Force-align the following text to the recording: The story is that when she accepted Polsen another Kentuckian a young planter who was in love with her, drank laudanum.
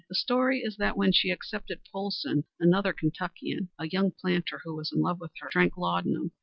The 0.09 0.15
story 0.15 0.61
is 0.61 0.77
that 0.77 0.97
when 0.97 1.11
she 1.11 1.29
accepted 1.29 1.81
Polsen 1.93 2.45
another 2.59 2.91
Kentuckian 2.91 3.69
a 3.77 3.87
young 3.87 4.09
planter 4.09 4.59
who 4.63 4.75
was 4.75 4.91
in 4.91 4.99
love 4.99 5.19
with 5.19 5.29
her, 5.41 5.49
drank 5.51 5.77
laudanum. 5.77 6.31